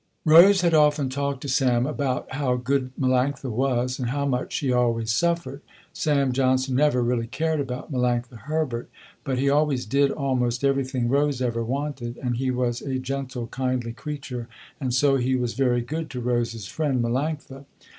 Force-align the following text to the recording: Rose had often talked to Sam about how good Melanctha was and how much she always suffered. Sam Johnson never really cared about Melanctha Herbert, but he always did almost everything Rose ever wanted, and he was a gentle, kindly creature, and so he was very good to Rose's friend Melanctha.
Rose 0.25 0.61
had 0.61 0.73
often 0.73 1.09
talked 1.09 1.41
to 1.41 1.47
Sam 1.47 1.85
about 1.85 2.25
how 2.31 2.55
good 2.55 2.89
Melanctha 2.99 3.51
was 3.51 3.99
and 3.99 4.09
how 4.09 4.25
much 4.25 4.51
she 4.51 4.71
always 4.73 5.11
suffered. 5.13 5.61
Sam 5.93 6.31
Johnson 6.31 6.75
never 6.75 7.03
really 7.03 7.27
cared 7.27 7.59
about 7.59 7.91
Melanctha 7.91 8.39
Herbert, 8.45 8.89
but 9.23 9.37
he 9.37 9.47
always 9.47 9.85
did 9.85 10.09
almost 10.09 10.63
everything 10.63 11.07
Rose 11.07 11.39
ever 11.39 11.63
wanted, 11.63 12.17
and 12.17 12.37
he 12.37 12.49
was 12.49 12.81
a 12.81 12.97
gentle, 12.97 13.45
kindly 13.45 13.93
creature, 13.93 14.47
and 14.79 14.91
so 14.91 15.17
he 15.17 15.35
was 15.35 15.53
very 15.53 15.81
good 15.81 16.09
to 16.09 16.19
Rose's 16.19 16.65
friend 16.65 17.03
Melanctha. 17.03 17.65